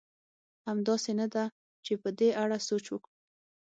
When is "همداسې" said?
0.67-1.11